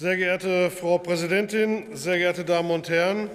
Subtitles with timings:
[0.00, 3.28] Sehr geehrte Frau Präsidentin, sehr geehrte Damen und Herren!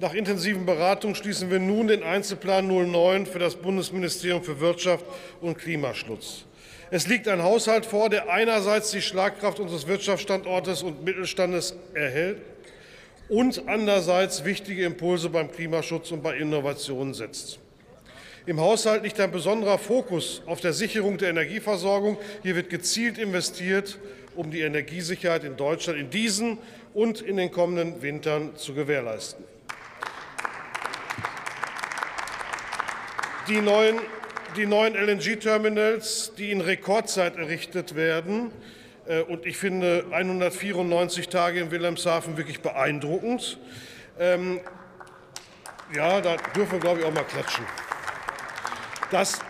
[0.00, 5.04] Nach intensiven Beratungen schließen wir nun den Einzelplan 09 für das Bundesministerium für Wirtschaft
[5.40, 6.44] und Klimaschutz.
[6.90, 12.38] Es liegt ein Haushalt vor, der einerseits die Schlagkraft unseres Wirtschaftsstandortes und Mittelstandes erhält
[13.28, 17.60] und andererseits wichtige Impulse beim Klimaschutz und bei Innovationen setzt.
[18.44, 22.18] Im Haushalt liegt ein besonderer Fokus auf der Sicherung der Energieversorgung.
[22.42, 24.00] Hier wird gezielt investiert,
[24.34, 26.58] um die Energiesicherheit in Deutschland in diesen
[26.94, 29.44] und in den kommenden Wintern zu gewährleisten.
[33.48, 33.98] Die neuen,
[34.56, 38.52] die neuen LNG-Terminals, die in Rekordzeit errichtet werden,
[39.06, 43.58] äh, und ich finde 194 Tage in Wilhelmshaven wirklich beeindruckend.
[44.18, 44.60] Ähm,
[45.94, 47.64] ja, da dürfen wir, glaube ich, auch mal klatschen.
[49.10, 49.40] Das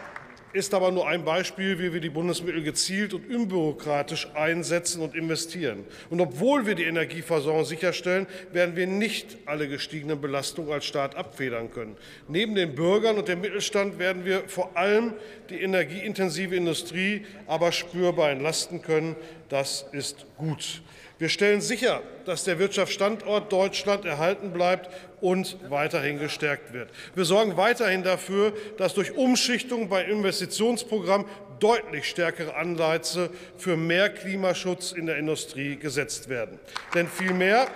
[0.52, 5.84] ist aber nur ein Beispiel, wie wir die Bundesmittel gezielt und unbürokratisch einsetzen und investieren.
[6.10, 11.70] Und obwohl wir die Energieversorgung sicherstellen, werden wir nicht alle gestiegenen Belastungen als Staat abfedern
[11.70, 11.96] können.
[12.28, 15.14] Neben den Bürgern und dem Mittelstand werden wir vor allem
[15.50, 19.16] die energieintensive Industrie aber spürbar entlasten können.
[19.48, 20.82] Das ist gut.
[21.22, 26.90] Wir stellen sicher, dass der Wirtschaftsstandort Deutschland erhalten bleibt und weiterhin gestärkt wird.
[27.14, 31.26] Wir sorgen weiterhin dafür, dass durch Umschichtung beim Investitionsprogramm
[31.60, 36.58] deutlich stärkere Anreize für mehr Klimaschutz in der Industrie gesetzt werden.
[36.92, 37.68] Denn viel mehr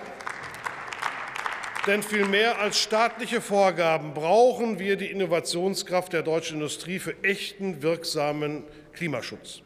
[1.87, 7.81] denn viel mehr als staatliche Vorgaben brauchen wir die Innovationskraft der deutschen Industrie für echten,
[7.81, 9.61] wirksamen Klimaschutz.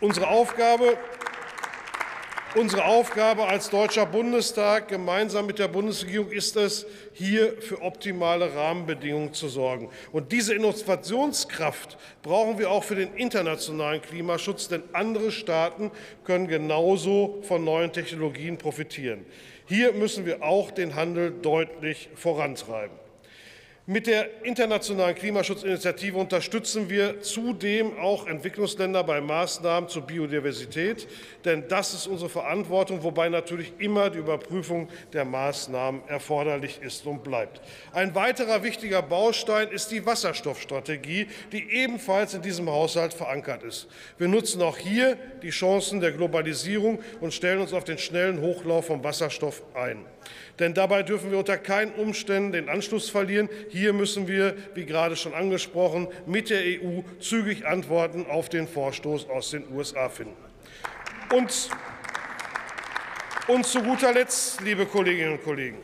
[0.00, 0.96] Unsere Aufgabe
[2.54, 9.34] Unsere Aufgabe als Deutscher Bundestag gemeinsam mit der Bundesregierung ist es, hier für optimale Rahmenbedingungen
[9.34, 9.90] zu sorgen.
[10.12, 15.90] Und diese Innovationskraft brauchen wir auch für den internationalen Klimaschutz, denn andere Staaten
[16.24, 19.26] können genauso von neuen Technologien profitieren.
[19.66, 22.96] Hier müssen wir auch den Handel deutlich vorantreiben.
[23.90, 31.08] Mit der internationalen Klimaschutzinitiative unterstützen wir zudem auch Entwicklungsländer bei Maßnahmen zur Biodiversität,
[31.46, 37.24] denn das ist unsere Verantwortung, wobei natürlich immer die Überprüfung der Maßnahmen erforderlich ist und
[37.24, 37.62] bleibt.
[37.94, 43.88] Ein weiterer wichtiger Baustein ist die Wasserstoffstrategie, die ebenfalls in diesem Haushalt verankert ist.
[44.18, 48.88] Wir nutzen auch hier die Chancen der Globalisierung und stellen uns auf den schnellen Hochlauf
[48.88, 50.04] von Wasserstoff ein.
[50.58, 53.48] Denn dabei dürfen wir unter keinen Umständen den Anschluss verlieren.
[53.78, 59.30] Hier müssen wir, wie gerade schon angesprochen, mit der EU zügig Antworten auf den Vorstoß
[59.30, 60.34] aus den USA finden.
[61.32, 61.70] Und,
[63.46, 65.78] und zu guter Letzt, liebe Kolleginnen und Kollegen,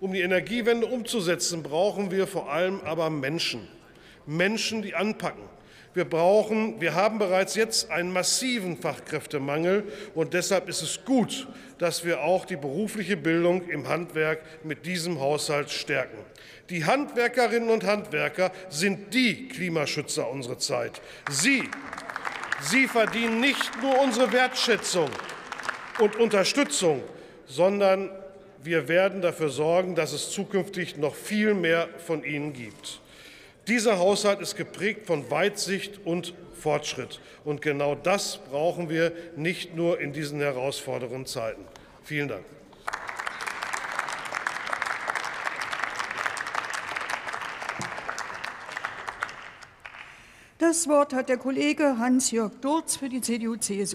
[0.00, 3.68] um die Energiewende umzusetzen, brauchen wir vor allem aber Menschen.
[4.26, 5.44] Menschen, die anpacken,
[5.98, 9.82] wir, brauchen, wir haben bereits jetzt einen massiven Fachkräftemangel,
[10.14, 11.48] und deshalb ist es gut,
[11.78, 16.18] dass wir auch die berufliche Bildung im Handwerk mit diesem Haushalt stärken.
[16.70, 21.02] Die Handwerkerinnen und Handwerker sind die Klimaschützer unserer Zeit.
[21.30, 21.64] Sie,
[22.60, 25.10] sie verdienen nicht nur unsere Wertschätzung
[25.98, 27.02] und Unterstützung,
[27.46, 28.10] sondern
[28.62, 33.00] wir werden dafür sorgen, dass es zukünftig noch viel mehr von ihnen gibt.
[33.68, 37.20] Dieser Haushalt ist geprägt von Weitsicht und Fortschritt.
[37.44, 41.62] Und genau das brauchen wir nicht nur in diesen herausfordernden Zeiten.
[42.02, 42.44] Vielen Dank.
[50.58, 53.86] Das Wort hat der Kollege Hans-Jörg Durz für die CDU-CSU.